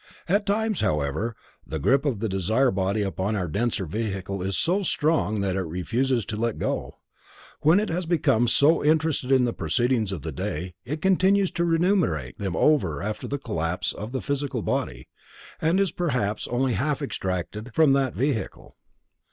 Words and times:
At 0.27 0.47
times 0.47 0.81
however, 0.81 1.35
the 1.63 1.77
grip 1.77 2.05
of 2.07 2.21
the 2.21 2.27
desire 2.27 2.71
body 2.71 3.03
upon 3.03 3.35
our 3.35 3.47
denser 3.47 3.85
vehicles 3.85 4.43
is 4.47 4.57
so 4.57 4.81
strong 4.81 5.41
that 5.41 5.55
it 5.55 5.61
refuses 5.61 6.25
to 6.25 6.35
let 6.35 6.57
go. 6.57 6.97
When 7.59 7.79
it 7.79 7.89
has 7.89 8.07
become 8.07 8.47
so 8.47 8.83
interested 8.83 9.31
in 9.31 9.45
the 9.45 9.53
proceedings 9.53 10.11
of 10.11 10.23
the 10.23 10.31
day, 10.31 10.73
it 10.85 11.03
continues 11.03 11.51
to 11.51 11.63
ruminate 11.63 12.33
over 12.41 12.95
them 12.99 13.05
after 13.07 13.27
the 13.27 13.37
collapse 13.37 13.93
of 13.93 14.11
the 14.11 14.23
physical 14.23 14.63
body, 14.63 15.07
and 15.61 15.79
is 15.79 15.91
perhaps 15.91 16.47
only 16.47 16.73
half 16.73 17.03
extracted 17.03 17.71
from 17.75 17.93
that 17.93 18.15
vehicle. 18.15 18.77